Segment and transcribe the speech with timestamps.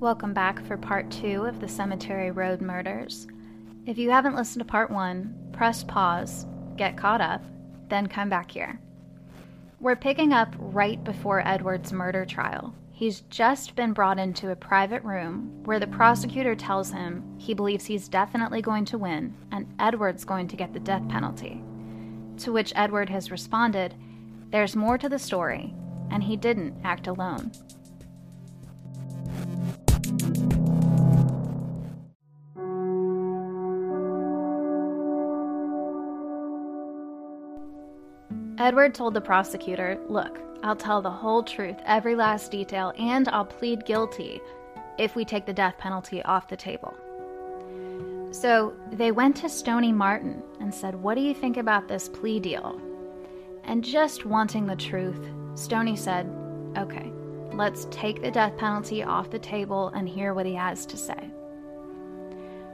[0.00, 3.28] Welcome back for part two of the Cemetery Road murders.
[3.86, 6.44] If you haven't listened to part one, press pause,
[6.76, 7.44] get caught up,
[7.88, 8.80] then come back here.
[9.80, 12.74] We're picking up right before Edward's murder trial.
[12.90, 17.84] He's just been brought into a private room where the prosecutor tells him he believes
[17.84, 21.62] he's definitely going to win and Edward's going to get the death penalty.
[22.38, 23.94] To which Edward has responded,
[24.52, 25.74] There's more to the story,
[26.10, 27.50] and he didn't act alone.
[38.58, 43.46] Edward told the prosecutor, Look, I'll tell the whole truth, every last detail, and I'll
[43.46, 44.42] plead guilty
[44.98, 46.94] if we take the death penalty off the table.
[48.32, 52.38] So they went to Stony Martin and said, What do you think about this plea
[52.38, 52.78] deal?
[53.64, 56.30] And just wanting the truth, Stony said,
[56.76, 57.12] Okay,
[57.52, 61.30] let's take the death penalty off the table and hear what he has to say.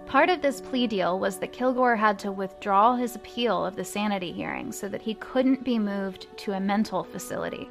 [0.07, 3.85] Part of this plea deal was that Kilgore had to withdraw his appeal of the
[3.85, 7.69] sanity hearing so that he couldn't be moved to a mental facility.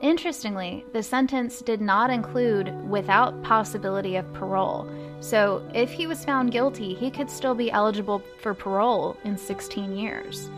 [0.00, 6.50] Interestingly, the sentence did not include without possibility of parole, so if he was found
[6.50, 10.50] guilty, he could still be eligible for parole in 16 years.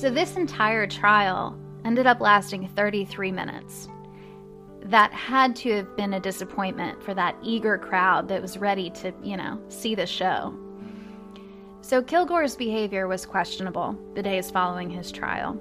[0.00, 3.86] So this entire trial ended up lasting 33 minutes
[4.84, 9.12] that had to have been a disappointment for that eager crowd that was ready to,
[9.22, 10.58] you know, see the show.
[11.82, 15.58] So Kilgore's behavior was questionable the days following his trial.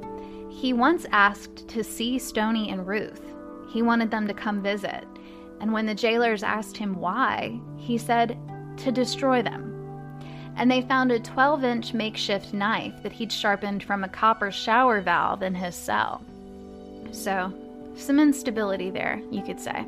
[0.49, 3.33] He once asked to see Stony and Ruth.
[3.73, 5.03] He wanted them to come visit.
[5.59, 8.39] And when the jailers asked him why, he said,
[8.77, 9.78] to destroy them.
[10.59, 14.99] And they found a 12 inch makeshift knife that he'd sharpened from a copper shower
[14.99, 16.21] valve in his cell.
[17.11, 17.53] So
[17.95, 19.85] some instability there, you could say.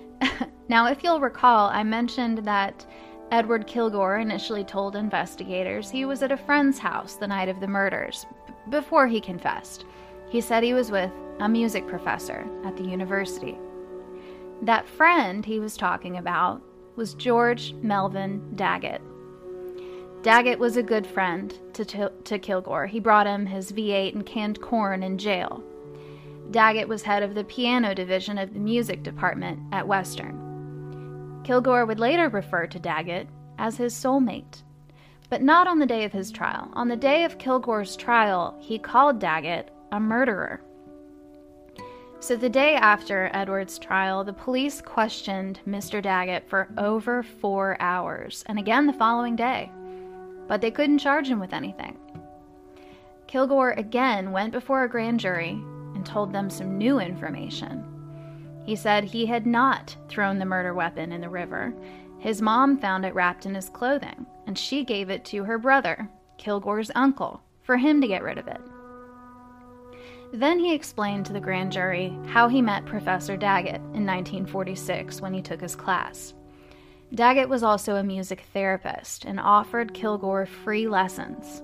[0.68, 2.86] now, if you'll recall, I mentioned that
[3.30, 7.66] Edward Kilgore initially told investigators he was at a friend's house the night of the
[7.66, 9.86] murders, b- before he confessed.
[10.28, 11.10] He said he was with
[11.40, 13.58] a music professor at the university.
[14.60, 16.60] That friend he was talking about
[16.96, 19.00] was George Melvin Daggett.
[20.22, 22.86] Daggett was a good friend to, to Kilgore.
[22.86, 25.64] He brought him his V8 and canned corn in jail.
[26.52, 31.40] Daggett was head of the piano division of the music department at Western.
[31.42, 33.26] Kilgore would later refer to Daggett
[33.58, 34.62] as his soulmate.
[35.28, 36.70] But not on the day of his trial.
[36.74, 40.62] On the day of Kilgore's trial, he called Daggett a murderer.
[42.20, 46.00] So, the day after Edward's trial, the police questioned Mr.
[46.00, 49.72] Daggett for over four hours, and again the following day.
[50.48, 51.98] But they couldn't charge him with anything.
[53.26, 55.62] Kilgore again went before a grand jury
[55.94, 57.84] and told them some new information.
[58.64, 61.74] He said he had not thrown the murder weapon in the river.
[62.18, 66.08] His mom found it wrapped in his clothing, and she gave it to her brother,
[66.38, 68.60] Kilgore's uncle, for him to get rid of it.
[70.32, 75.34] Then he explained to the grand jury how he met Professor Daggett in 1946 when
[75.34, 76.34] he took his class.
[77.14, 81.62] Daggett was also a music therapist and offered Kilgore free lessons.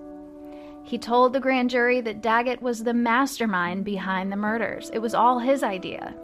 [0.85, 4.91] He told the grand jury that Daggett was the mastermind behind the murders.
[4.93, 6.15] It was all his idea.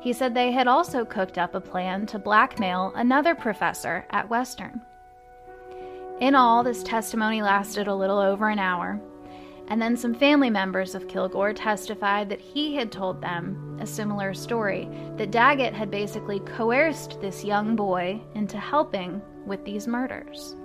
[0.00, 4.80] He said they had also cooked up a plan to blackmail another professor at Western.
[6.20, 9.00] In all, this testimony lasted a little over an hour,
[9.68, 14.34] and then some family members of Kilgore testified that he had told them a similar
[14.34, 20.56] story that Daggett had basically coerced this young boy into helping with these murders.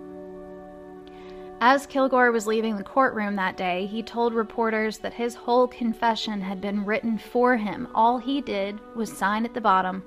[1.61, 6.39] As Kilgore was leaving the courtroom that day, he told reporters that his whole confession
[6.39, 7.89] had been written for him.
[7.93, 10.03] All he did was sign at the bottom.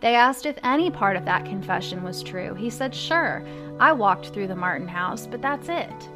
[0.00, 2.54] They asked if any part of that confession was true.
[2.54, 3.42] He said, Sure,
[3.80, 6.08] I walked through the Martin house, but that's it.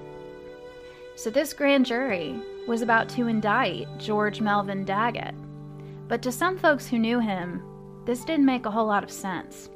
[1.15, 5.35] So this grand jury was about to indict George Melvin Daggett.
[6.09, 7.63] But to some folks who knew him,
[8.07, 9.71] this didn't make a whole lot of sense.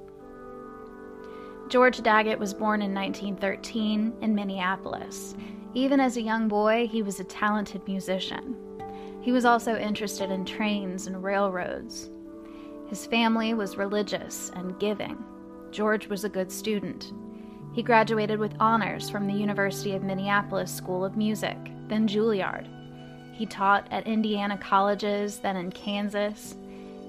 [1.69, 5.35] George Daggett was born in 1913 in Minneapolis.
[5.75, 8.57] Even as a young boy, he was a talented musician.
[9.21, 12.11] He was also interested in trains and railroads.
[12.89, 15.23] His family was religious and giving.
[15.73, 17.13] George was a good student.
[17.77, 21.59] He graduated with honors from the University of Minneapolis School of Music,
[21.89, 22.67] then Juilliard.
[23.35, 26.57] He taught at Indiana colleges, then in Kansas,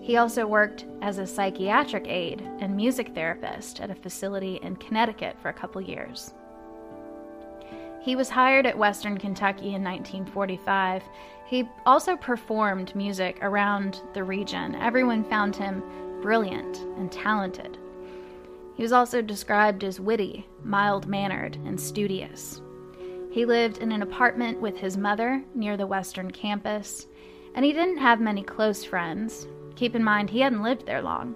[0.01, 5.37] he also worked as a psychiatric aide and music therapist at a facility in Connecticut
[5.41, 6.33] for a couple years.
[8.01, 11.01] He was hired at Western Kentucky in 1945.
[11.45, 14.75] He also performed music around the region.
[14.75, 15.81] Everyone found him
[16.21, 17.77] brilliant and talented.
[18.77, 22.61] He was also described as witty, mild mannered, and studious.
[23.31, 27.07] He lived in an apartment with his mother near the Western campus,
[27.55, 29.47] and he didn't have many close friends.
[29.75, 31.35] Keep in mind, he hadn't lived there long,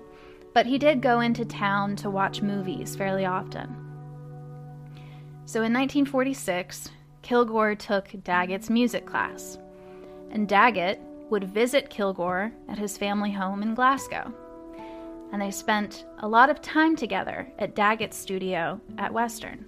[0.54, 3.76] but he did go into town to watch movies fairly often.
[5.46, 6.92] So in 1946,
[7.24, 9.58] Kilgore took Daggett's music class,
[10.30, 11.02] and Daggett
[11.32, 14.32] would visit Kilgore at his family home in Glasgow
[15.32, 19.66] and they spent a lot of time together at Daggett's studio at Western.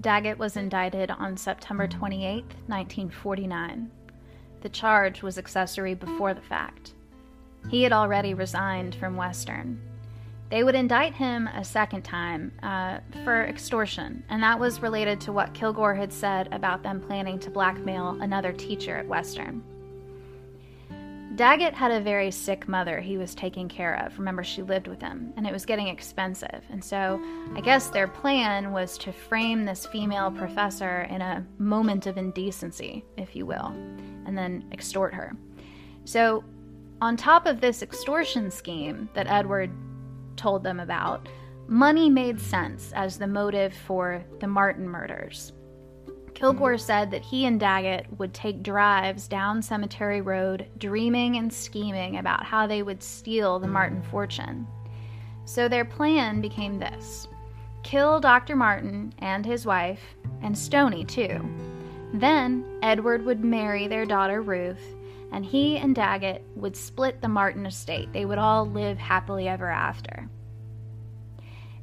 [0.00, 3.90] Daggett was indicted on September 28, 1949.
[4.60, 6.94] The charge was accessory before the fact.
[7.68, 9.80] He had already resigned from Western
[10.52, 15.32] they would indict him a second time uh, for extortion, and that was related to
[15.32, 19.62] what Kilgore had said about them planning to blackmail another teacher at Western.
[21.36, 24.18] Daggett had a very sick mother he was taking care of.
[24.18, 26.62] Remember, she lived with him, and it was getting expensive.
[26.68, 27.18] And so
[27.56, 33.06] I guess their plan was to frame this female professor in a moment of indecency,
[33.16, 33.68] if you will,
[34.26, 35.34] and then extort her.
[36.04, 36.44] So,
[37.00, 39.70] on top of this extortion scheme that Edward
[40.36, 41.28] told them about,
[41.66, 45.52] money made sense as the motive for the Martin murders.
[46.34, 46.78] Kilgore hmm.
[46.78, 52.44] said that he and Daggett would take drives down Cemetery Road, dreaming and scheming about
[52.44, 54.10] how they would steal the Martin hmm.
[54.10, 54.66] fortune.
[55.44, 57.28] So their plan became this
[57.82, 58.54] kill Dr.
[58.54, 60.00] Martin and his wife,
[60.40, 61.40] and Stoney too.
[62.14, 64.94] Then Edward would marry their daughter Ruth,
[65.32, 68.12] and he and Daggett would split the Martin estate.
[68.12, 70.28] They would all live happily ever after.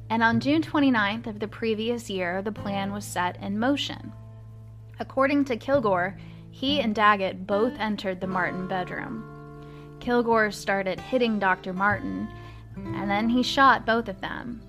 [0.08, 4.12] And on June 29th of the previous year, the plan was set in motion.
[4.98, 6.16] According to Kilgore,
[6.50, 9.24] he and Daggett both entered the Martin bedroom.
[10.00, 11.72] Kilgore started hitting Dr.
[11.72, 12.28] Martin,
[12.76, 14.62] and then he shot both of them.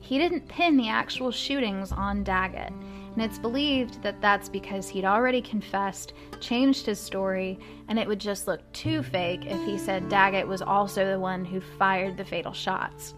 [0.00, 2.72] He didn't pin the actual shootings on Daggett,
[3.14, 7.58] and it's believed that that's because he'd already confessed, changed his story,
[7.88, 11.44] and it would just look too fake if he said Daggett was also the one
[11.44, 13.14] who fired the fatal shots.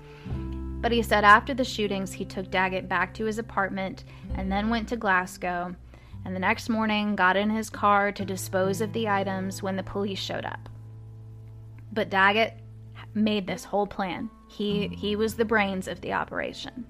[0.81, 4.05] But he said after the shootings, he took Daggett back to his apartment
[4.35, 5.77] and then went to Glasgow,
[6.25, 9.83] and the next morning got in his car to dispose of the items when the
[9.83, 10.69] police showed up.
[11.93, 12.59] But Daggett
[13.15, 14.31] made this whole plan.
[14.49, 16.87] He, he was the brains of the operation.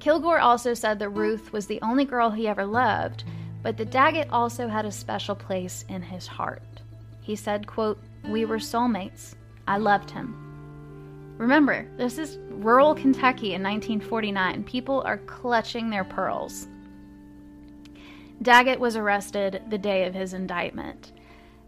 [0.00, 3.24] Kilgore also said that Ruth was the only girl he ever loved,
[3.62, 6.62] but that Daggett also had a special place in his heart.
[7.20, 7.98] He said, quote,
[8.28, 9.34] We were soulmates.
[9.66, 10.44] I loved him.
[11.36, 14.64] Remember, this is rural Kentucky in 1949.
[14.64, 16.68] People are clutching their pearls.
[18.42, 21.12] Daggett was arrested the day of his indictment.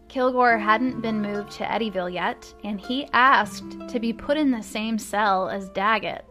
[0.07, 4.63] Kilgore hadn't been moved to Eddyville yet, and he asked to be put in the
[4.63, 6.25] same cell as Daggett.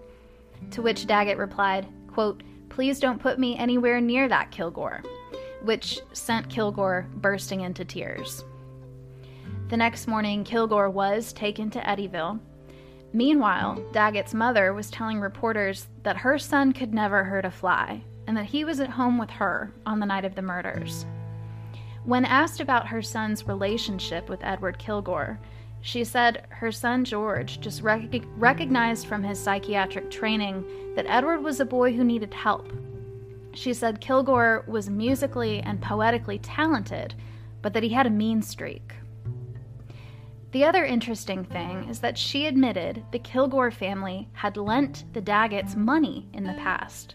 [0.73, 5.03] To which Daggett replied, quote, Please don't put me anywhere near that, Kilgore,
[5.63, 8.45] which sent Kilgore bursting into tears.
[9.69, 12.41] The next morning, Kilgore was taken to Eddyville.
[13.13, 18.37] Meanwhile, Daggett's mother was telling reporters that her son could never hurt a fly and
[18.37, 21.05] that he was at home with her on the night of the murders.
[22.05, 25.41] When asked about her son's relationship with Edward Kilgore,
[25.81, 31.61] she said her son George just rec- recognized from his psychiatric training that Edward was
[31.61, 32.73] a boy who needed help.
[33.55, 37.15] She said Kilgore was musically and poetically talented,
[37.63, 38.95] but that he had a mean streak.
[40.53, 45.77] The other interesting thing is that she admitted the Kilgore family had lent the Daggetts
[45.77, 47.15] money in the past.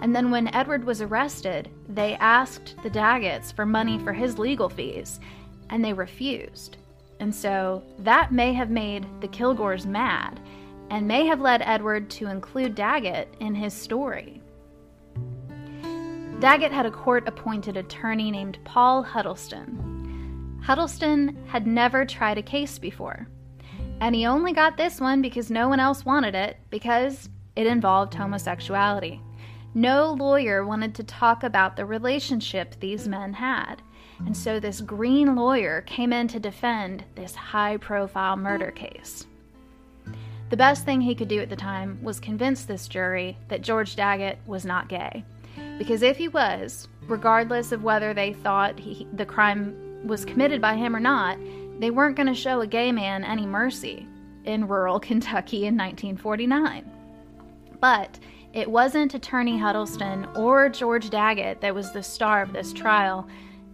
[0.00, 4.68] And then when Edward was arrested, they asked the Daggetts for money for his legal
[4.68, 5.20] fees,
[5.70, 6.78] and they refused.
[7.20, 10.40] And so that may have made the Kilgores mad
[10.90, 14.40] and may have led Edward to include Daggett in his story.
[16.40, 20.60] Daggett had a court appointed attorney named Paul Huddleston.
[20.62, 23.26] Huddleston had never tried a case before,
[24.00, 28.14] and he only got this one because no one else wanted it because it involved
[28.14, 29.20] homosexuality.
[29.74, 33.82] No lawyer wanted to talk about the relationship these men had.
[34.26, 39.26] And so this green lawyer came in to defend this high profile murder case.
[40.50, 43.96] The best thing he could do at the time was convince this jury that George
[43.96, 45.24] Daggett was not gay.
[45.78, 50.74] Because if he was, regardless of whether they thought he, the crime was committed by
[50.74, 51.38] him or not,
[51.78, 54.04] They weren't going to show a gay man any mercy
[54.44, 56.90] in rural Kentucky in 1949.
[57.80, 58.18] But
[58.52, 63.28] it wasn't Attorney Huddleston or George Daggett that was the star of this trial.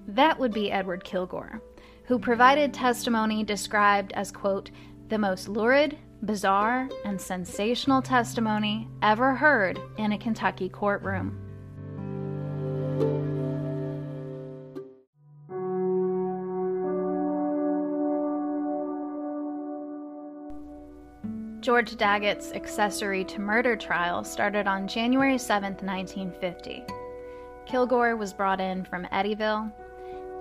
[0.07, 1.63] That would be Edward Kilgore,
[2.05, 4.71] who provided testimony described as, quote,
[5.09, 11.41] the most lurid, bizarre, and sensational testimony ever heard in a Kentucky courtroom.
[21.65, 26.85] George Daggett's accessory to murder trial started on January 7, 1950.
[27.65, 29.73] Kilgore was brought in from Eddyville.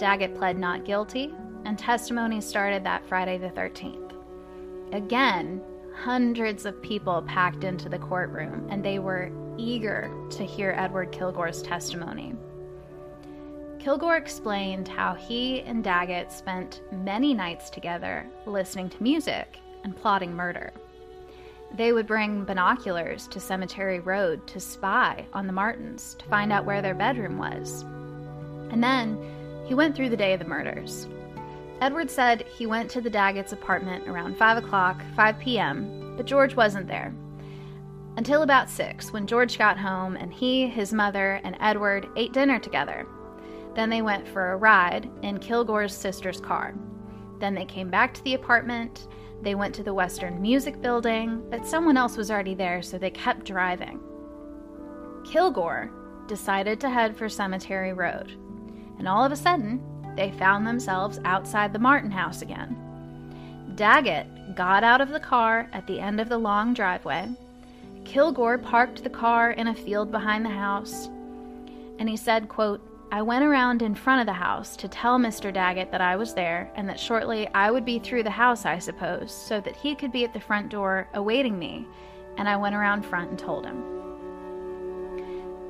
[0.04, 1.34] Daggett pled not guilty,
[1.64, 4.12] and testimony started that Friday the 13th.
[4.92, 5.62] Again,
[5.96, 11.62] hundreds of people packed into the courtroom, and they were eager to hear Edward Kilgore's
[11.62, 12.36] testimony.
[13.80, 20.36] Kilgore explained how he and Daggett spent many nights together listening to music and plotting
[20.36, 20.74] murder.
[21.78, 26.66] They would bring binoculars to Cemetery Road to spy on the Martins to find out
[26.66, 27.84] where their bedroom was.
[28.70, 29.18] And then
[29.66, 31.08] he went through the day of the murders.
[31.82, 36.56] Edward said he went to the Daggett's apartment around 5 o'clock, 5 p.m., but George
[36.56, 37.14] wasn't there.
[38.16, 42.60] Until about 6, when George got home and he, his mother, and Edward ate dinner
[42.60, 43.08] together.
[43.76, 46.76] Then they went for a ride in Kilgore's sister's car.
[47.40, 49.08] Then they came back to the apartment
[49.44, 53.10] they went to the Western Music Building, but someone else was already there, so they
[53.10, 54.00] kept driving.
[55.26, 55.92] Kilgore
[56.28, 58.38] decided to head for Cemetery Road,
[59.04, 59.82] and all of a sudden,
[60.16, 62.74] they found themselves outside the Martin house again.
[63.76, 67.28] Daggett got out of the car at the end of the long driveway.
[68.06, 71.10] Kilgore parked the car in a field behind the house,
[72.00, 72.80] and he said, quote,
[73.12, 75.54] I went around in front of the house to tell Mr.
[75.54, 78.80] Daggett that I was there and that shortly I would be through the house, I
[78.80, 81.86] suppose, so that he could be at the front door awaiting me,
[82.38, 83.84] and I went around front and told him.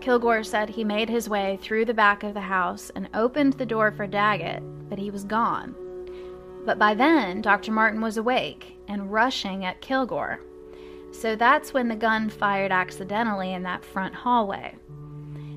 [0.04, 3.66] Kilgore said he made his way through the back of the house and opened the
[3.66, 5.74] door for Daggett, but he was gone.
[6.66, 7.72] But by then, Dr.
[7.72, 10.42] Martin was awake and rushing at Kilgore.
[11.14, 14.76] So that's when the gun fired accidentally in that front hallway.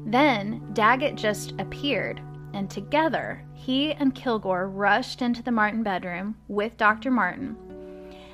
[0.07, 2.21] Then Daggett just appeared,
[2.55, 7.11] and together he and Kilgore rushed into the Martin bedroom with Dr.
[7.11, 7.57] Martin.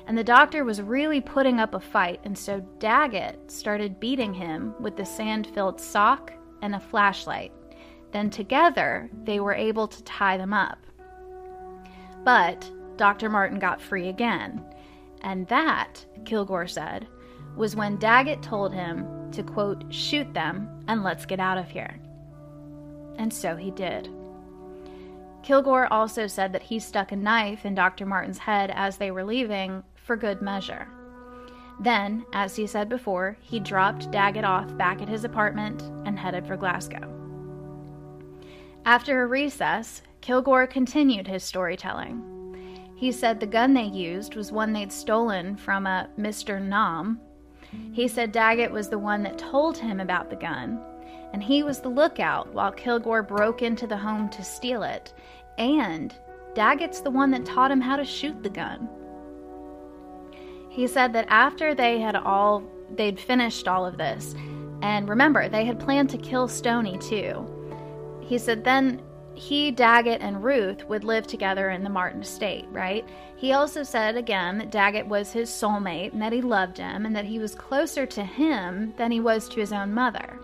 [0.05, 4.75] And the doctor was really putting up a fight, and so Daggett started beating him
[4.79, 7.53] with the sand filled sock and a flashlight.
[8.11, 10.79] Then together they were able to tie them up.
[12.23, 13.29] But Dr.
[13.29, 14.63] Martin got free again.
[15.21, 17.07] And that, Kilgore said,
[17.55, 21.99] was when Daggett told him to, quote, shoot them and let's get out of here.
[23.17, 24.09] And so he did.
[25.43, 28.05] Kilgore also said that he stuck a knife in Dr.
[28.05, 30.87] Martin's head as they were leaving for good measure.
[31.79, 36.45] Then, as he said before, he dropped Daggett off back at his apartment and headed
[36.45, 37.09] for Glasgow.
[38.85, 42.21] After a recess, Kilgore continued his storytelling.
[42.95, 46.61] He said the gun they used was one they'd stolen from a Mr.
[46.61, 47.19] Nom,
[47.91, 50.79] he said Daggett was the one that told him about the gun,
[51.31, 55.13] and he was the lookout while Kilgore broke into the home to steal it,
[55.57, 56.13] and
[56.53, 58.87] Daggett's the one that taught him how to shoot the gun.
[60.73, 62.63] He said that after they had all
[62.95, 64.33] they'd finished all of this,
[64.81, 67.47] and remember, they had planned to kill Stoney too.
[68.21, 68.99] He said then
[69.35, 73.05] he, Daggett, and Ruth would live together in the Martin estate, right?
[73.35, 77.15] He also said again that Daggett was his soulmate and that he loved him and
[77.15, 80.39] that he was closer to him than he was to his own mother.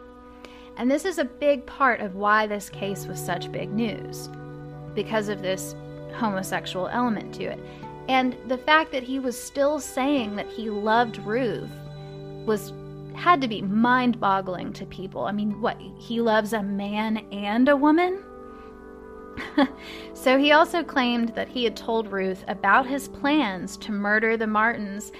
[0.77, 4.29] And this is a big part of why this case was such big news,
[4.93, 5.75] because of this
[6.13, 7.59] homosexual element to it.
[8.09, 11.69] And the fact that he was still saying that he loved Ruth
[12.43, 12.73] was
[13.13, 15.25] had to be mind-boggling to people.
[15.25, 18.23] I mean, what, he loves a man and a woman?
[20.13, 24.47] so he also claimed that he had told Ruth about his plans to murder the
[24.47, 25.11] Martins,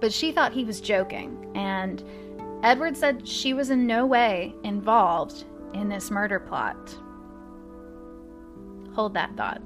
[0.00, 2.04] but she thought he was joking, and
[2.62, 6.94] Edward said she was in no way involved in this murder plot.
[8.94, 9.62] Hold that thought.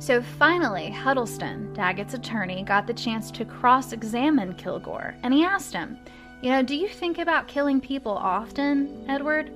[0.00, 5.74] So finally, Huddleston, Daggett's attorney, got the chance to cross examine Kilgore, and he asked
[5.74, 5.98] him,
[6.40, 9.48] You know, do you think about killing people often, Edward?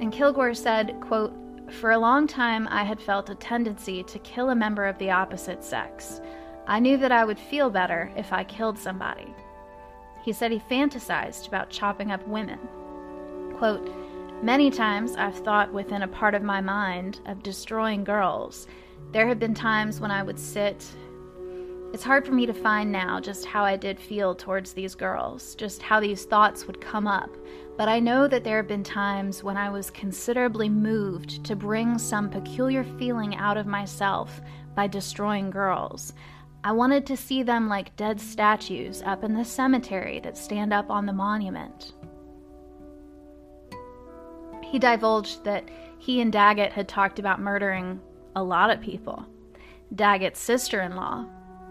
[0.00, 1.32] And Kilgore said, quote,
[1.70, 5.12] for a long time, I had felt a tendency to kill a member of the
[5.12, 6.20] opposite sex.
[6.66, 9.32] I knew that I would feel better if I killed somebody.
[10.24, 12.58] He said he fantasized about chopping up women.
[13.56, 13.88] Quote,
[14.42, 18.66] Many times I've thought within a part of my mind of destroying girls,
[19.14, 20.84] There have been times when I would sit.
[21.92, 25.54] It's hard for me to find now just how I did feel towards these girls,
[25.54, 27.30] just how these thoughts would come up,
[27.78, 31.96] but I know that there have been times when I was considerably moved to bring
[31.96, 34.40] some peculiar feeling out of myself
[34.74, 36.12] by destroying girls.
[36.64, 40.90] I wanted to see them like dead statues up in the cemetery that stand up
[40.90, 41.92] on the monument.
[44.64, 45.68] He divulged that
[46.00, 48.00] he and Daggett had talked about murdering
[48.36, 49.24] a lot of people.
[49.94, 51.24] Daggett's sister in law,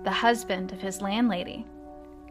[0.04, 1.66] the husband of his landlady.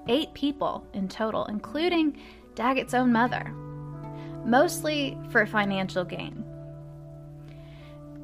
[0.09, 2.19] Eight people in total, including
[2.55, 3.53] Daggett's own mother,
[4.45, 6.45] mostly for financial gain.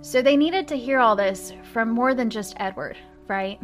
[0.01, 2.97] So they needed to hear all this from more than just Edward,
[3.27, 3.61] right?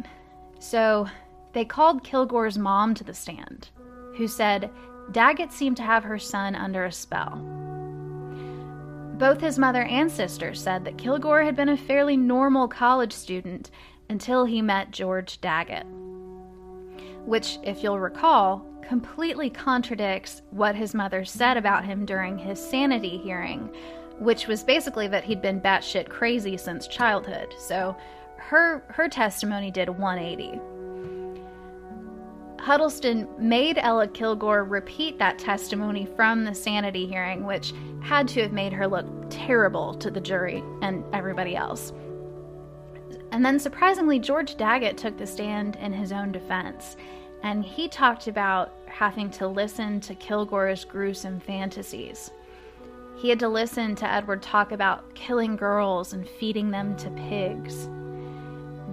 [0.59, 1.07] So
[1.53, 3.69] they called Kilgore's mom to the stand,
[4.15, 4.69] who said
[5.11, 7.41] Daggett seemed to have her son under a spell.
[9.17, 13.71] Both his mother and sister said that Kilgore had been a fairly normal college student
[14.09, 15.85] until he met George Daggett.
[17.25, 23.17] Which, if you'll recall, completely contradicts what his mother said about him during his sanity
[23.17, 23.73] hearing,
[24.19, 27.53] which was basically that he'd been batshit crazy since childhood.
[27.57, 27.95] So
[28.37, 30.59] her her testimony did 180.
[32.65, 38.53] Huddleston made Ella Kilgore repeat that testimony from the sanity hearing, which had to have
[38.53, 41.93] made her look terrible to the jury and everybody else.
[43.31, 46.97] And then surprisingly, George Daggett took the stand in his own defense,
[47.43, 52.31] and he talked about having to listen to Kilgore's gruesome fantasies.
[53.15, 57.87] He had to listen to Edward talk about killing girls and feeding them to pigs.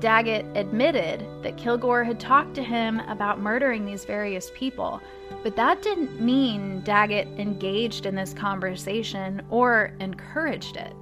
[0.02, 5.00] Daggett admitted that Kilgore had talked to him about murdering these various people,
[5.44, 10.96] but that didn't mean Daggett engaged in this conversation or encouraged it.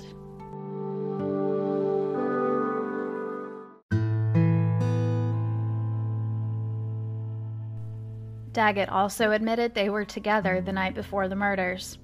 [8.52, 11.96] Daggett also admitted they were together the night before the murders.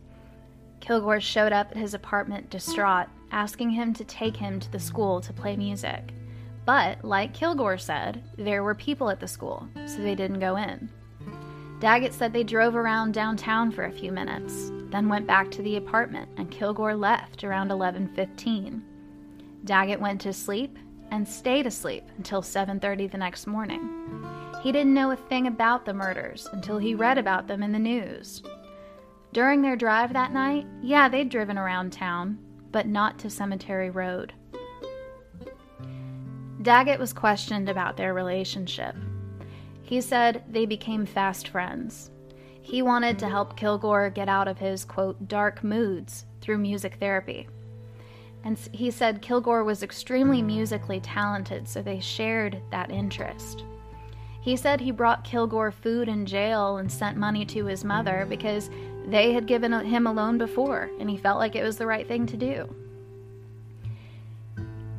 [0.80, 5.20] Kilgore showed up at his apartment distraught, asking him to take him to the school
[5.20, 6.14] to play music.
[6.66, 10.90] But, like Kilgore said, there were people at the school, so they didn't go in.
[11.78, 15.76] Daggett said they drove around downtown for a few minutes, then went back to the
[15.76, 18.82] apartment, and Kilgore left around 11:15.
[19.64, 20.76] Daggett went to sleep
[21.10, 23.88] and stayed asleep until 7:30 the next morning.
[24.62, 27.78] He didn't know a thing about the murders until he read about them in the
[27.78, 28.42] news.
[29.32, 32.38] During their drive that night, yeah, they'd driven around town,
[32.72, 34.32] but not to Cemetery Road.
[36.66, 38.96] Daggett was questioned about their relationship.
[39.82, 42.10] He said they became fast friends.
[42.60, 47.46] He wanted to help Kilgore get out of his, quote, dark moods through music therapy.
[48.42, 53.62] And he said Kilgore was extremely musically talented, so they shared that interest.
[54.40, 58.70] He said he brought Kilgore food in jail and sent money to his mother because
[59.06, 62.08] they had given him a loan before, and he felt like it was the right
[62.08, 62.68] thing to do.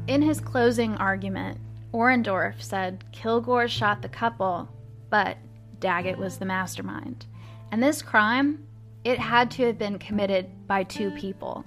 [0.07, 1.59] In his closing argument,
[1.93, 4.69] Orendorff said Kilgore shot the couple,
[5.09, 5.37] but
[5.81, 7.25] Daggett was the mastermind.
[7.71, 8.65] And this crime,
[9.03, 11.65] it had to have been committed by two people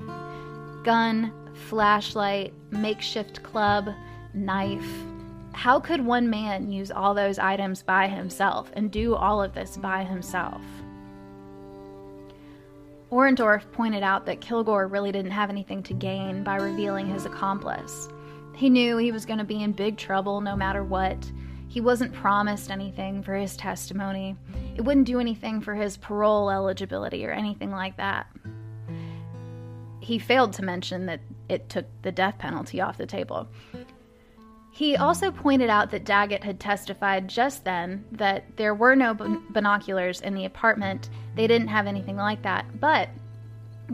[0.85, 1.33] gun,
[1.69, 3.91] flashlight, makeshift club,
[4.33, 4.91] knife.
[5.53, 9.77] How could one man use all those items by himself and do all of this
[9.77, 10.63] by himself?
[13.11, 18.09] Orendorff pointed out that Kilgore really didn't have anything to gain by revealing his accomplice.
[18.61, 21.33] He knew he was going to be in big trouble no matter what.
[21.69, 24.37] He wasn't promised anything for his testimony.
[24.77, 28.27] It wouldn't do anything for his parole eligibility or anything like that.
[30.01, 33.49] He failed to mention that it took the death penalty off the table.
[34.71, 40.21] He also pointed out that Daggett had testified just then that there were no binoculars
[40.21, 41.09] in the apartment.
[41.35, 42.67] They didn't have anything like that.
[42.79, 43.09] But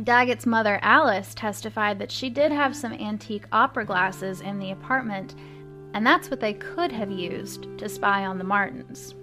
[0.05, 5.35] Daggett's mother, Alice, testified that she did have some antique opera glasses in the apartment,
[5.95, 9.15] and that's what they could have used to spy on the Martins.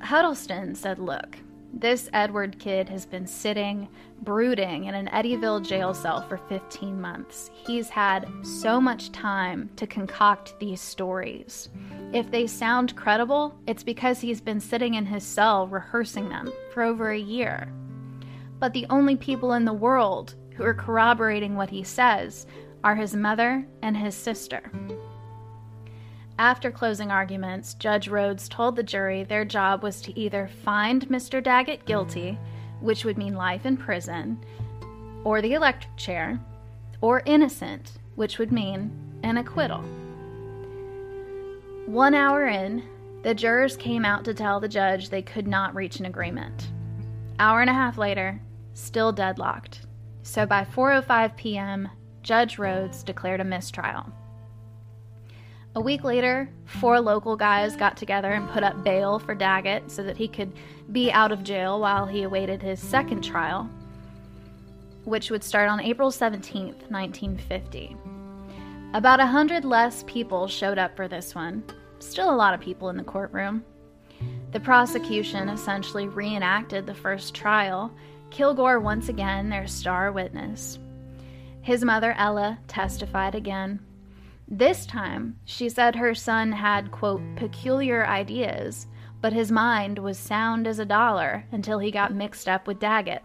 [0.00, 1.36] Huddleston said, Look,
[1.74, 3.86] this Edward kid has been sitting,
[4.22, 7.50] brooding in an Eddyville jail cell for 15 months.
[7.52, 11.68] He's had so much time to concoct these stories.
[12.14, 16.82] If they sound credible, it's because he's been sitting in his cell rehearsing them for
[16.82, 17.68] over a year
[18.58, 22.46] but the only people in the world who are corroborating what he says
[22.82, 24.70] are his mother and his sister.
[26.38, 31.42] After closing arguments, Judge Rhodes told the jury their job was to either find Mr.
[31.42, 32.38] Daggett guilty,
[32.80, 34.38] which would mean life in prison,
[35.24, 36.38] or the electric chair,
[37.00, 38.90] or innocent, which would mean
[39.22, 39.82] an acquittal.
[41.86, 42.82] One hour in,
[43.22, 46.68] the jurors came out to tell the judge they could not reach an agreement.
[47.38, 48.40] Hour and a half later,
[48.76, 49.80] still deadlocked.
[50.22, 51.88] So by 4:05 p.m.,
[52.22, 54.04] Judge Rhodes declared a mistrial.
[55.74, 60.02] A week later, four local guys got together and put up bail for Daggett so
[60.02, 60.52] that he could
[60.92, 63.68] be out of jail while he awaited his second trial,
[65.04, 67.96] which would start on April 17, 1950.
[68.94, 71.62] About a hundred less people showed up for this one.
[71.98, 73.64] Still a lot of people in the courtroom.
[74.52, 77.92] The prosecution essentially reenacted the first trial,
[78.36, 80.78] Kilgore once again their star witness.
[81.62, 83.80] His mother, Ella, testified again.
[84.46, 88.88] This time, she said her son had, quote, peculiar ideas,
[89.22, 93.22] but his mind was sound as a dollar until he got mixed up with Daggett.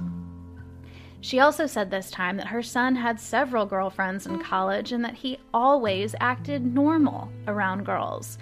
[1.20, 5.16] She also said this time that her son had several girlfriends in college and that
[5.16, 8.38] he always acted normal around girls,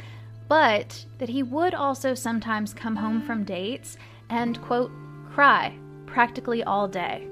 [0.47, 3.97] but that he would also sometimes come home from dates
[4.29, 4.91] and, quote,
[5.31, 5.73] cry
[6.09, 7.27] practically all day.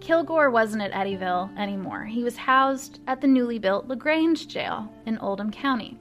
[0.00, 2.04] Kilgore wasn't at Eddyville anymore.
[2.04, 5.98] He was housed at the newly built LaGrange jail in Oldham County.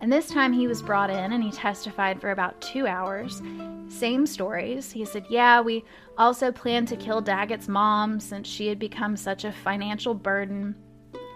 [0.00, 3.42] And this time he was brought in and he testified for about two hours.
[3.88, 4.92] Same stories.
[4.92, 5.84] He said, Yeah, we
[6.16, 10.74] also planned to kill Daggett's mom since she had become such a financial burden,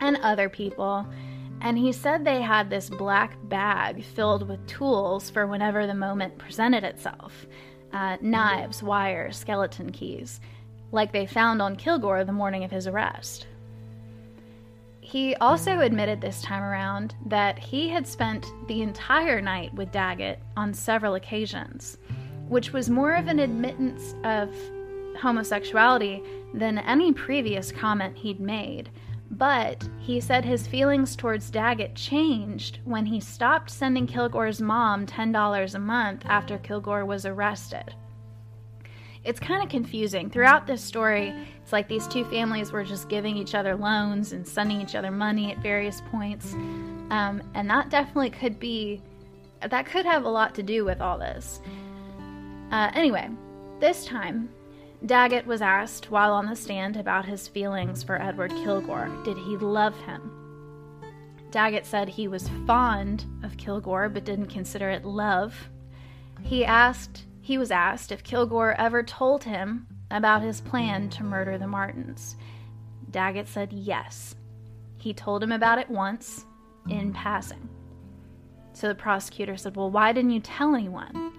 [0.00, 1.06] and other people.
[1.60, 6.38] And he said they had this black bag filled with tools for whenever the moment
[6.38, 7.46] presented itself
[7.94, 10.40] uh, knives, wires, skeleton keys,
[10.92, 13.46] like they found on Kilgore the morning of his arrest.
[15.00, 20.40] He also admitted this time around that he had spent the entire night with Daggett
[20.56, 21.98] on several occasions,
[22.48, 24.52] which was more of an admittance of
[25.20, 28.90] homosexuality than any previous comment he'd made.
[29.36, 35.74] But he said his feelings towards Daggett changed when he stopped sending Kilgore's mom $10
[35.74, 37.94] a month after Kilgore was arrested
[39.24, 40.28] it's kind of confusing.
[40.28, 44.46] Throughout this story, it's like these two families were just giving each other loans and
[44.46, 46.52] sending each other money at various points.
[47.10, 49.02] Um, and that definitely could be,
[49.66, 51.62] that could have a lot to do with all this.
[52.70, 53.30] Uh, anyway,
[53.80, 54.50] this time,
[55.06, 59.10] Daggett was asked while on the stand about his feelings for Edward Kilgore.
[59.22, 60.30] Did he love him?
[61.50, 65.68] Daggett said he was fond of Kilgore but didn't consider it love.
[66.42, 71.58] He asked he was asked if Kilgore ever told him about his plan to murder
[71.58, 72.36] the Martins.
[73.10, 74.34] Daggett said yes.
[74.96, 76.46] He told him about it once,
[76.88, 77.68] in passing.
[78.72, 81.34] So the prosecutor said, Well, why didn't you tell anyone?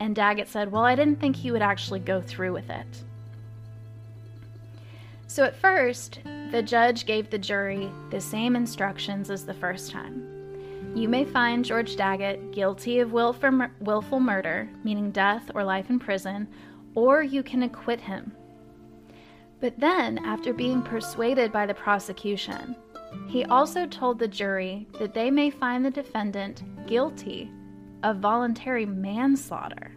[0.00, 3.02] And Daggett said, Well, I didn't think he would actually go through with it.
[5.26, 10.36] So at first, the judge gave the jury the same instructions as the first time.
[10.94, 16.48] You may find George Daggett guilty of willful murder, meaning death or life in prison,
[16.94, 18.32] or you can acquit him.
[19.60, 22.76] But then, after being persuaded by the prosecution,
[23.26, 27.50] he also told the jury that they may find the defendant guilty
[28.02, 29.96] of voluntary manslaughter.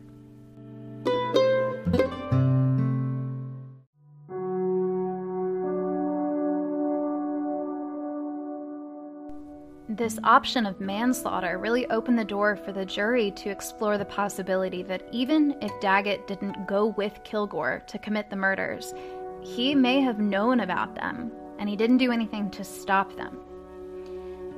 [10.00, 14.84] This option of manslaughter really opened the door for the jury to explore the possibility
[14.84, 18.94] that even if Daggett didn't go with Kilgore to commit the murders,
[19.42, 23.40] he may have known about them and he didn't do anything to stop them.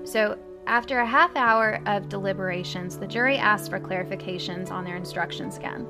[0.04, 5.58] So, after a half hour of deliberations, the jury asked for clarifications on their instructions
[5.58, 5.88] again.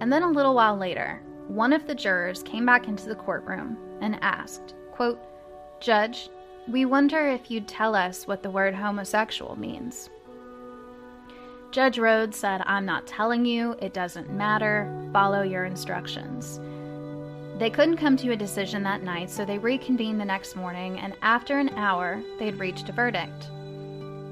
[0.00, 3.76] And then a little while later, one of the jurors came back into the courtroom
[4.00, 5.18] and asked, quote,
[5.80, 6.30] Judge,
[6.68, 10.10] we wonder if you'd tell us what the word homosexual means.
[11.70, 16.60] Judge Rhodes said, I'm not telling you, it doesn't matter, follow your instructions.
[17.58, 21.14] They couldn't come to a decision that night, so they reconvened the next morning, and
[21.22, 23.50] after an hour, they'd reached a verdict.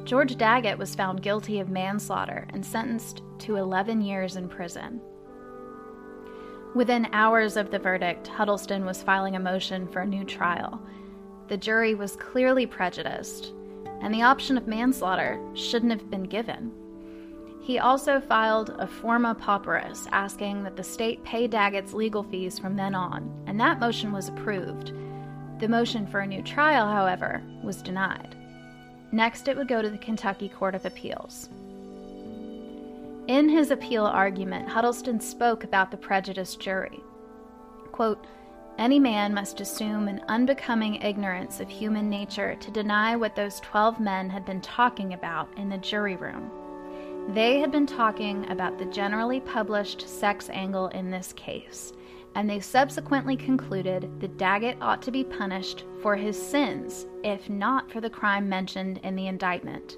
[0.07, 5.01] George Daggett was found guilty of manslaughter and sentenced to 11 years in prison.
[6.75, 10.81] Within hours of the verdict, Huddleston was filing a motion for a new trial
[11.49, 13.53] the jury was clearly prejudiced,
[14.01, 16.73] and the option of manslaughter shouldn't have been given.
[17.61, 22.77] He also filed a forma pauperis asking that the state pay Daggett's legal fees from
[22.77, 24.93] then on, and that motion was approved.
[25.59, 28.36] The motion for a new trial, however, was denied.
[29.17, 31.49] Next, it would go to the Kentucky Court of Appeals.
[33.29, 37.01] In his appeal argument, Huddleston spoke about the prejudiced jury.
[37.93, 38.27] Quote,
[38.77, 44.01] any man must assume an unbecoming ignorance of human nature to deny what those 12
[44.01, 46.51] men had been talking about in the jury room.
[47.33, 51.95] They had been talking about the generally published sex angle in this case,
[52.37, 57.91] and they subsequently concluded that Daggett ought to be punished for his sins, if not
[57.91, 59.97] for the crime mentioned in the indictment.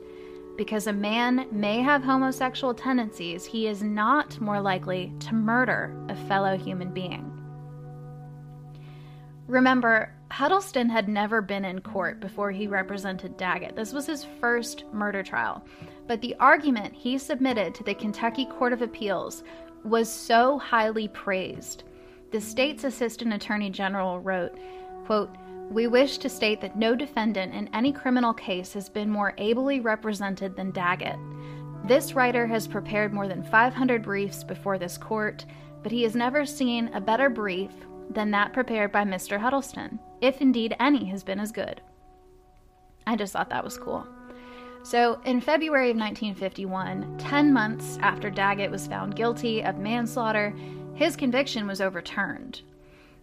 [0.56, 6.14] Because a man may have homosexual tendencies, he is not more likely to murder a
[6.14, 7.24] fellow human being.
[9.48, 13.74] Remember, Huddleston had never been in court before he represented Daggett.
[13.74, 15.64] This was his first murder trial.
[16.06, 19.42] But the argument he submitted to the Kentucky Court of Appeals
[19.82, 21.82] was so highly praised.
[22.30, 24.52] The state's assistant attorney general wrote,
[25.06, 25.30] quote,
[25.70, 29.80] we wish to state that no defendant in any criminal case has been more ably
[29.80, 31.18] represented than Daggett.
[31.84, 35.46] This writer has prepared more than 500 briefs before this court,
[35.82, 37.70] but he has never seen a better brief
[38.10, 39.38] than that prepared by Mr.
[39.38, 41.80] Huddleston, if indeed any has been as good.
[43.06, 44.06] I just thought that was cool.
[44.82, 50.54] So, in February of 1951, 10 months after Daggett was found guilty of manslaughter,
[50.98, 52.60] his conviction was overturned.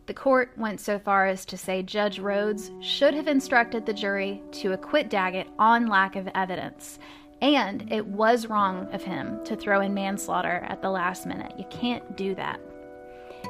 [0.06, 4.42] The court went so far as to say Judge Rhodes should have instructed the jury
[4.54, 7.00] to acquit Daggett on lack of evidence,
[7.42, 11.52] and it was wrong of him to throw in manslaughter at the last minute.
[11.58, 12.62] You can't do that.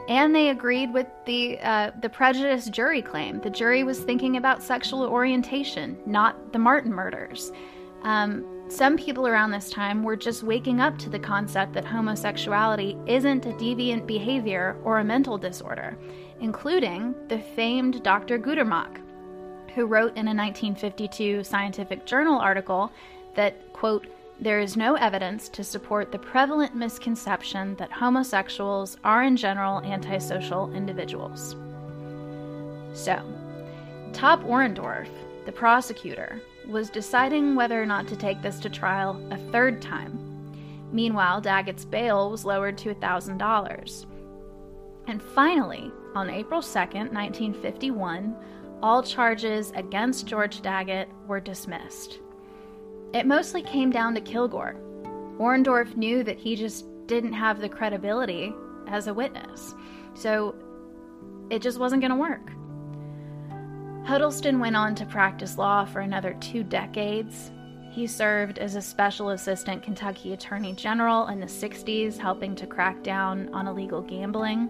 [0.10, 3.42] And they agreed with the uh, the prejudice jury claim.
[3.42, 7.52] The jury was thinking about sexual orientation, not the Martin murders.
[8.02, 12.97] Um, some people around this time were just waking up to the concept that homosexuality
[13.08, 15.97] isn't a deviant behavior or a mental disorder,
[16.39, 18.39] including the famed Dr.
[18.39, 18.99] Gutermach,
[19.75, 22.91] who wrote in a 1952 Scientific Journal article
[23.36, 24.08] that, quote,
[24.39, 30.73] there is no evidence to support the prevalent misconception that homosexuals are in general antisocial
[30.73, 31.56] individuals.
[32.93, 33.21] So,
[34.12, 35.08] Top Orendorf,
[35.45, 40.19] the prosecutor, was deciding whether or not to take this to trial a third time.
[40.91, 44.06] Meanwhile, Daggett's bail was lowered to $1,000.
[45.08, 48.36] And finally, on April 2, 1951,
[48.82, 52.19] all charges against George Daggett were dismissed.
[53.13, 54.75] It mostly came down to Kilgore.
[55.38, 58.54] Orendorff knew that he just didn't have the credibility
[58.88, 59.73] as a witness,
[60.13, 60.56] so
[61.49, 62.51] it just wasn't going to work.
[64.06, 67.52] Huddleston went on to practice law for another two decades.
[67.89, 73.02] He served as a special assistant Kentucky Attorney General in the 60s, helping to crack
[73.02, 74.70] down on illegal gambling.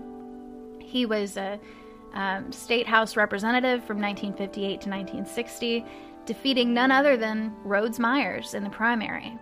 [0.79, 1.59] He was a
[2.13, 5.85] um, state house representative from 1958 to 1960,
[6.25, 9.37] defeating none other than Rhodes Myers in the primary.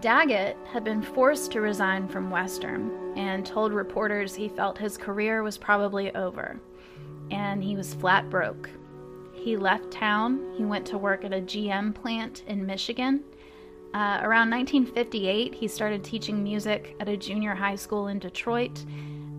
[0.00, 5.42] Daggett had been forced to resign from Western and told reporters he felt his career
[5.42, 6.58] was probably over
[7.30, 8.70] and he was flat broke.
[9.32, 10.54] He left town.
[10.56, 13.22] He went to work at a GM plant in Michigan.
[13.94, 18.84] Uh, around 1958, he started teaching music at a junior high school in Detroit.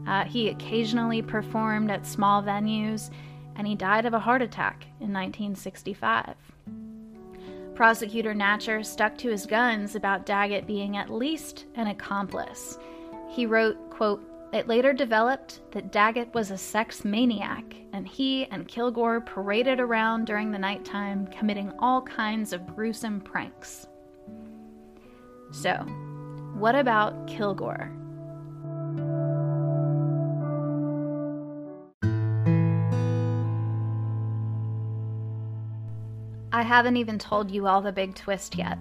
[0.07, 3.11] Uh, he occasionally performed at small venues,
[3.55, 6.35] and he died of a heart attack in 1965.
[7.75, 12.77] Prosecutor Natcher stuck to his guns about Daggett being at least an accomplice.
[13.29, 14.21] He wrote, quote,
[14.51, 20.25] it later developed that Daggett was a sex maniac, and he and Kilgore paraded around
[20.25, 23.87] during the nighttime, committing all kinds of gruesome pranks.
[25.51, 25.73] So,
[26.55, 27.91] what about Kilgore?
[36.51, 38.79] I haven't even told you all the big twist yet.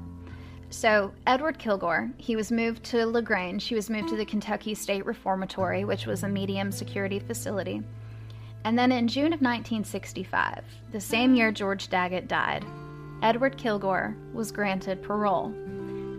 [0.70, 3.66] So, Edward Kilgore, he was moved to LaGrange.
[3.66, 7.82] He was moved to the Kentucky State Reformatory, which was a medium security facility.
[8.64, 12.66] And then in June of 1965, the same year George Daggett died,
[13.22, 15.54] Edward Kilgore was granted parole.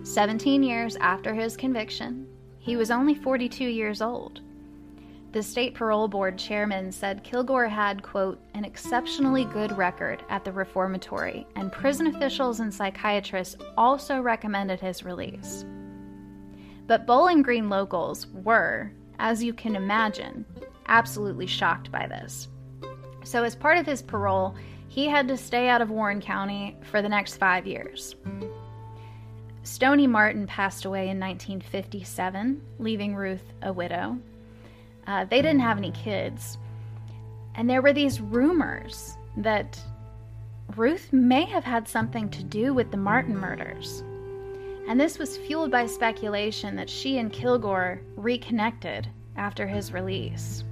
[0.04, 4.42] 17 years after his conviction, he was only 42 years old.
[5.32, 10.52] The state parole board chairman said Kilgore had, quote, an exceptionally good record at the
[10.52, 15.65] reformatory, and prison officials and psychiatrists also recommended his release.
[16.88, 20.46] But Bowling Green locals were, as you can imagine,
[20.88, 22.48] absolutely shocked by this.
[23.24, 24.56] So, as part of his parole,
[24.88, 28.15] he had to stay out of Warren County for the next five years.
[29.62, 34.18] Stony Martin passed away in 1957, leaving Ruth a widow.
[35.10, 36.60] Uh, they didn't have any kids.
[37.56, 39.82] And there were these rumors that
[40.76, 44.04] Ruth may have had something to do with the Martin murders.
[44.88, 50.63] And this was fueled by speculation that she and Kilgore reconnected after his release.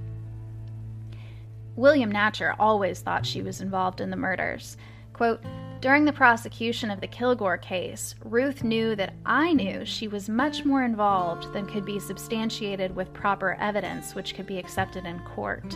[1.74, 4.76] William Natcher always thought she was involved in the murders.
[5.14, 5.42] Quote,
[5.80, 10.64] during the prosecution of the Kilgore case, Ruth knew that I knew she was much
[10.64, 15.74] more involved than could be substantiated with proper evidence which could be accepted in court.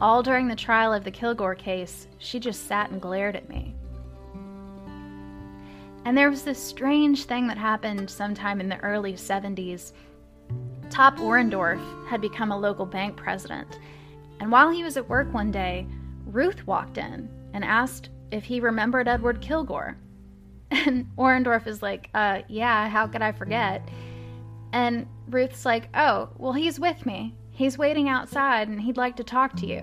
[0.00, 3.74] All during the trial of the Kilgore case, she just sat and glared at me.
[6.04, 9.92] And there was this strange thing that happened sometime in the early 70s.
[10.88, 13.80] Top Orendorff had become a local bank president,
[14.38, 15.84] and while he was at work one day,
[16.26, 19.96] Ruth walked in and asked if he remembered Edward Kilgore.
[20.70, 23.88] And Orendorff is like, uh, yeah, how could I forget?
[24.72, 27.34] And Ruth's like, oh, well, he's with me.
[27.52, 29.82] He's waiting outside and he'd like to talk to you.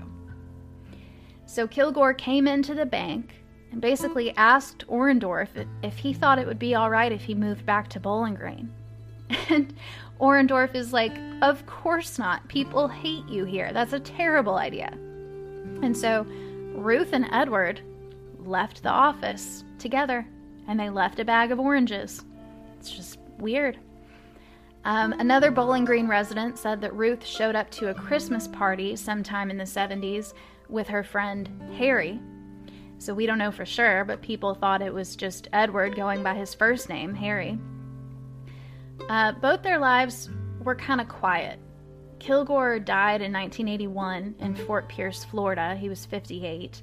[1.45, 3.33] So Kilgore came into the bank
[3.71, 7.65] and basically asked Orendorff if he thought it would be all right if he moved
[7.65, 8.71] back to Bowling Green.
[9.49, 9.73] And
[10.19, 12.47] Orendorff is like, Of course not.
[12.47, 13.73] People hate you here.
[13.73, 14.91] That's a terrible idea.
[15.81, 16.25] And so
[16.75, 17.81] Ruth and Edward
[18.47, 20.25] left the office together
[20.67, 22.23] and they left a bag of oranges.
[22.79, 23.79] It's just weird.
[24.85, 29.49] Um, another Bowling Green resident said that Ruth showed up to a Christmas party sometime
[29.49, 30.33] in the 70s
[30.69, 32.19] with her friend Harry.
[32.97, 36.33] So we don't know for sure, but people thought it was just Edward going by
[36.33, 37.57] his first name, Harry.
[39.09, 40.29] Uh, both their lives
[40.61, 41.59] were kind of quiet.
[42.19, 45.75] Kilgore died in 1981 in Fort Pierce, Florida.
[45.75, 46.81] He was 58.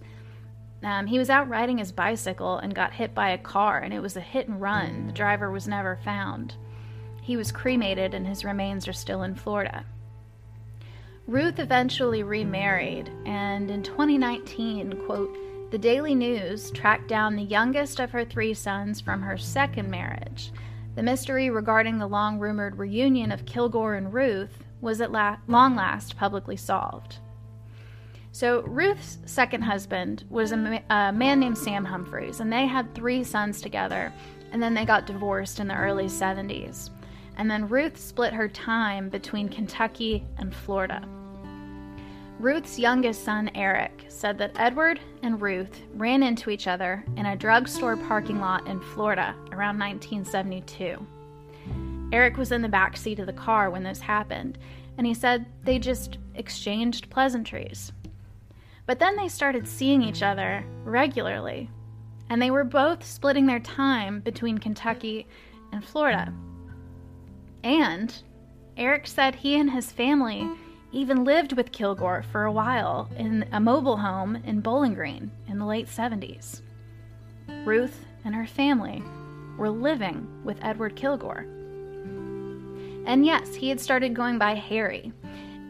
[0.83, 4.01] Um, he was out riding his bicycle and got hit by a car, and it
[4.01, 5.07] was a hit and run.
[5.07, 6.55] The driver was never found.
[7.23, 9.85] He was cremated, and his remains are still in Florida.
[11.27, 15.37] Ruth eventually remarried, and in 2019, quote,
[15.71, 20.51] the Daily News tracked down the youngest of her three sons from her second marriage.
[20.97, 25.77] The mystery regarding the long rumored reunion of Kilgore and Ruth was at la- long
[25.77, 27.19] last publicly solved.
[28.33, 33.25] So, Ruth's second husband was a, a, man named Sam Humphreys, and they had three
[33.25, 34.13] sons together,
[34.53, 36.91] and then they got divorced in the early 70s.
[37.37, 41.03] And then Ruth split her time between Kentucky and Florida.
[42.39, 47.37] Ruth's youngest son, Eric, said that Edward and Ruth ran into each other in a
[47.37, 51.07] drugstore parking lot in Florida around 1972.
[52.13, 54.57] Eric was in the back seat of the car when this happened,
[54.97, 57.93] and he said they just exchanged pleasantries.
[58.87, 61.71] But then they started seeing each other regularly,
[62.29, 65.27] and they were both splitting their time between Kentucky
[65.73, 66.33] and Florida.
[67.63, 68.15] And
[68.77, 70.49] Eric said he and his family
[70.93, 75.59] even lived with Kilgore for a while in a mobile home in Bowling Green in
[75.59, 76.63] the late 70s.
[77.65, 79.03] Ruth and her family
[79.57, 81.47] were living with Edward Kilgore.
[83.07, 85.13] And yes, he had started going by Harry,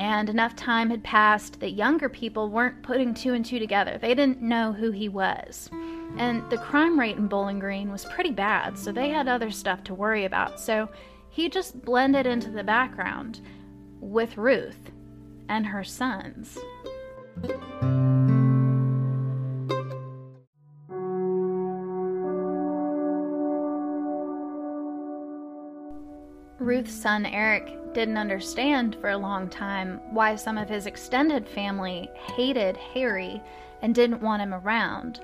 [0.00, 3.98] and enough time had passed that younger people weren't putting two and two together.
[3.98, 5.68] They didn't know who he was.
[6.16, 9.84] And the crime rate in Bowling Green was pretty bad, so they had other stuff
[9.84, 10.58] to worry about.
[10.58, 10.88] So
[11.28, 13.40] he just blended into the background
[14.00, 14.90] with Ruth
[15.50, 16.56] and her sons.
[26.80, 32.08] Ruth's son Eric didn't understand for a long time why some of his extended family
[32.34, 33.42] hated Harry
[33.82, 35.20] and didn't want him around.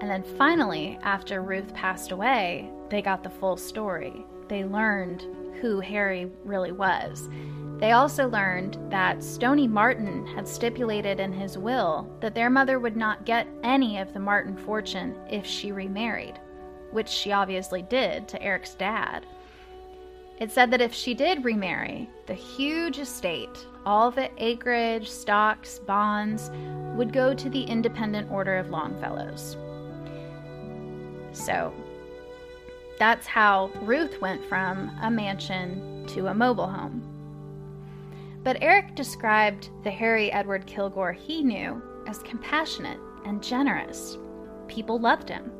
[0.00, 4.24] And then finally, after Ruth passed away, they got the full story.
[4.46, 5.26] They learned
[5.60, 7.28] who Harry really was.
[7.78, 12.96] They also learned that Stony Martin had stipulated in his will that their mother would
[12.96, 16.38] not get any of the Martin fortune if she remarried,
[16.92, 19.26] which she obviously did to Eric's dad.
[20.42, 26.50] It said that if she did remarry, the huge estate, all the acreage, stocks, bonds,
[26.96, 29.56] would go to the Independent Order of Longfellows.
[31.30, 31.72] So
[32.98, 37.04] that's how Ruth went from a mansion to a mobile home.
[38.42, 44.18] But Eric described the Harry Edward Kilgore he knew as compassionate and generous.
[44.66, 45.52] People loved him.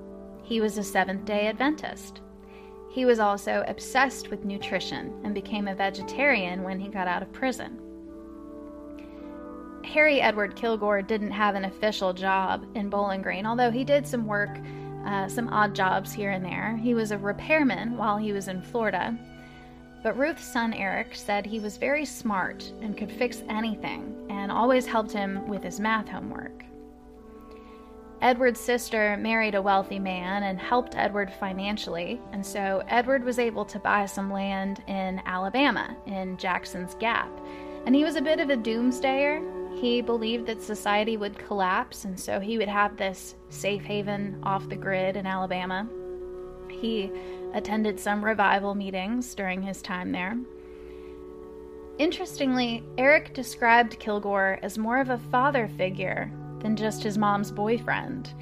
[0.42, 2.20] He was a Seventh day Adventist.
[2.92, 7.32] He was also obsessed with nutrition and became a vegetarian when he got out of
[7.32, 7.78] prison.
[9.82, 14.26] Harry Edward Kilgore didn't have an official job in Bowling Green, although he did some
[14.26, 14.58] work,
[15.06, 16.76] uh, some odd jobs here and there.
[16.76, 19.16] He was a repairman while he was in Florida.
[20.02, 24.84] But Ruth's son Eric said he was very smart and could fix anything and always
[24.84, 26.62] helped him with his math homework.
[28.22, 33.64] Edward's sister married a wealthy man and helped Edward financially, and so Edward was able
[33.64, 37.28] to buy some land in Alabama, in Jackson's Gap.
[37.84, 39.80] And he was a bit of a doomsdayer.
[39.80, 44.68] He believed that society would collapse, and so he would have this safe haven off
[44.68, 45.88] the grid in Alabama.
[46.70, 47.10] He
[47.54, 50.38] attended some revival meetings during his time there.
[51.98, 56.30] Interestingly, Eric described Kilgore as more of a father figure
[56.62, 58.34] than just his mom's boyfriend.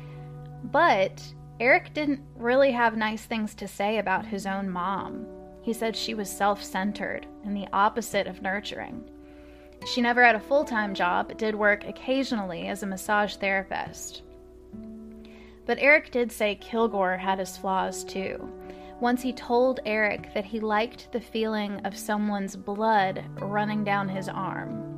[0.64, 1.23] But
[1.59, 5.27] Eric didn't really have nice things to say about his own mom.
[5.62, 9.05] He said she was self centered and the opposite of nurturing.
[9.87, 14.23] She never had a full time job, but did work occasionally as a massage therapist.
[15.66, 18.51] But Eric did say Kilgore had his flaws too.
[19.01, 24.29] Once he told Eric that he liked the feeling of someone's blood running down his
[24.29, 24.89] arm.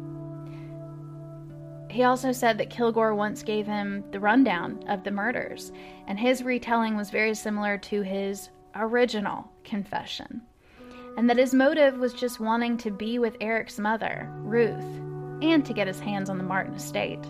[1.93, 5.73] He also said that Kilgore once gave him the rundown of the murders,
[6.07, 10.41] and his retelling was very similar to his original confession,
[11.19, 14.83] and that his motive was just wanting to be with Eric's mother, Ruth,
[15.43, 17.21] and to get his hands on the Martin estate.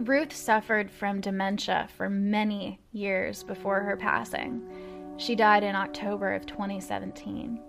[0.00, 4.60] Ruth suffered from dementia for many years before her passing.
[5.18, 7.60] She died in October of 2017.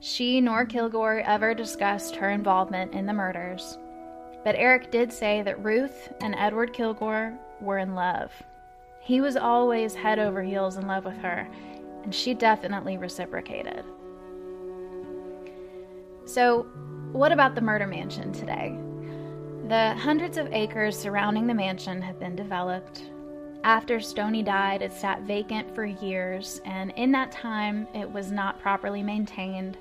[0.00, 3.78] She nor Kilgore ever discussed her involvement in the murders,
[4.44, 8.32] but Eric did say that Ruth and Edward Kilgore were in love.
[9.00, 11.48] He was always head over heels in love with her,
[12.02, 13.84] and she definitely reciprocated.
[16.24, 16.66] So,
[17.12, 18.78] what about the murder mansion today?
[19.68, 23.02] The hundreds of acres surrounding the mansion have been developed.
[23.64, 28.60] After Stony died, it sat vacant for years, and in that time, it was not
[28.60, 29.78] properly maintained,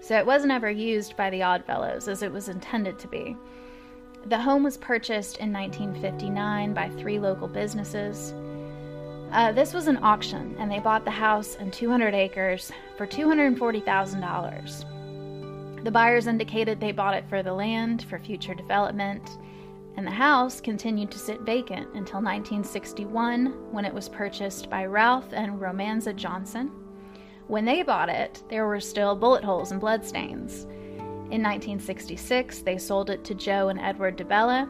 [0.00, 3.36] so it wasn't ever used by the Oddfellows as it was intended to be.
[4.26, 8.34] The home was purchased in 1959 by three local businesses.
[9.32, 15.84] Uh, this was an auction, and they bought the house and 200 acres for $240,000.
[15.84, 19.38] The buyers indicated they bought it for the land for future development,
[19.96, 25.32] and the house continued to sit vacant until 1961 when it was purchased by Ralph
[25.32, 26.70] and Romanza Johnson.
[27.46, 30.66] When they bought it, there were still bullet holes and bloodstains.
[31.30, 34.68] In 1966, they sold it to Joe and Edward DeBella,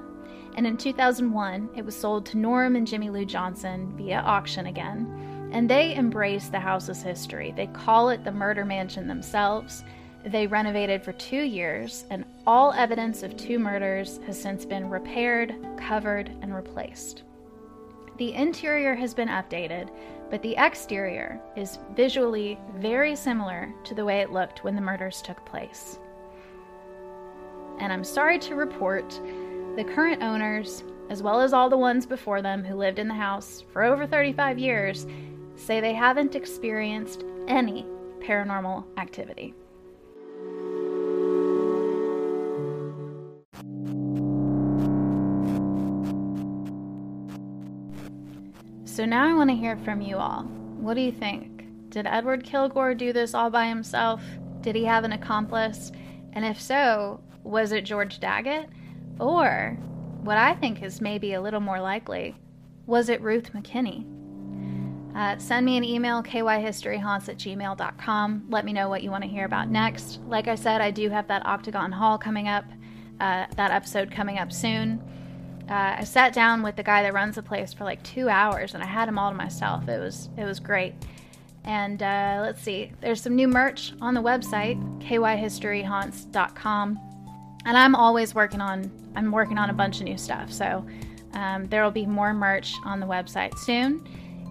[0.57, 5.49] and in 2001, it was sold to Norm and Jimmy Lou Johnson via auction again.
[5.53, 7.55] And they embrace the house's history.
[7.57, 9.85] They call it the murder mansion themselves.
[10.27, 15.55] They renovated for two years, and all evidence of two murders has since been repaired,
[15.79, 17.23] covered, and replaced.
[18.19, 19.89] The interior has been updated,
[20.31, 25.23] but the exterior is visually very similar to the way it looked when the murders
[25.23, 25.99] took place
[27.81, 29.09] and I'm sorry to report
[29.77, 33.15] the current owners, as well as all the ones before them who lived in the
[33.15, 35.07] house for over 35 years,
[35.57, 37.87] say they haven't experienced any
[38.21, 39.55] paranormal activity.
[48.85, 50.43] So now I want to hear from you all.
[50.81, 51.65] What do you think?
[51.89, 54.23] Did Edward Kilgore do this all by himself?
[54.61, 55.91] Did he have an accomplice?
[56.35, 58.69] And if so, was it George Daggett?
[59.19, 59.79] Or,
[60.23, 62.37] what I think is maybe a little more likely,
[62.87, 64.07] was it Ruth McKinney?
[65.15, 68.47] Uh, send me an email, kyhistoryhaunts at gmail.com.
[68.49, 70.21] Let me know what you want to hear about next.
[70.27, 72.65] Like I said, I do have that Octagon Hall coming up,
[73.19, 75.03] uh, that episode coming up soon.
[75.69, 78.75] Uh, I sat down with the guy that runs the place for like two hours,
[78.75, 79.89] and I had him all to myself.
[79.89, 80.95] It was it was great.
[81.65, 87.10] And uh, let's see, there's some new merch on the website, kyhistoryhaunts.com
[87.65, 90.53] and I'm always working on I'm working on a bunch of new stuff.
[90.53, 90.87] So
[91.33, 94.07] um, there will be more merch on the website soon.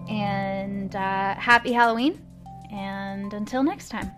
[0.08, 2.20] And uh, happy Halloween!
[2.72, 4.10] And until next time.